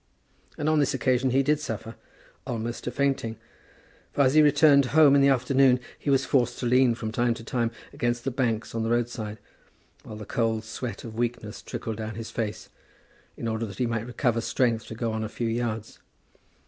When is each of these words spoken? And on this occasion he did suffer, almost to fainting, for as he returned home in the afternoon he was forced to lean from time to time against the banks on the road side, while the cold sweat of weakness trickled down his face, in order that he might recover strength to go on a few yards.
And 0.57 0.67
on 0.67 0.79
this 0.79 0.95
occasion 0.95 1.29
he 1.29 1.43
did 1.43 1.59
suffer, 1.59 1.93
almost 2.47 2.85
to 2.85 2.91
fainting, 2.91 3.37
for 4.11 4.21
as 4.21 4.33
he 4.33 4.41
returned 4.41 4.85
home 4.97 5.13
in 5.13 5.21
the 5.21 5.27
afternoon 5.27 5.79
he 5.99 6.09
was 6.09 6.25
forced 6.25 6.57
to 6.57 6.65
lean 6.65 6.95
from 6.95 7.11
time 7.11 7.35
to 7.35 7.43
time 7.43 7.69
against 7.93 8.23
the 8.23 8.31
banks 8.31 8.73
on 8.73 8.81
the 8.81 8.89
road 8.89 9.09
side, 9.09 9.37
while 10.01 10.15
the 10.17 10.25
cold 10.25 10.63
sweat 10.63 11.03
of 11.03 11.13
weakness 11.13 11.61
trickled 11.61 11.97
down 11.97 12.15
his 12.15 12.31
face, 12.31 12.69
in 13.37 13.47
order 13.47 13.67
that 13.67 13.77
he 13.77 13.85
might 13.85 14.07
recover 14.07 14.41
strength 14.41 14.87
to 14.87 14.95
go 14.95 15.11
on 15.11 15.23
a 15.23 15.29
few 15.29 15.47
yards. 15.47 15.99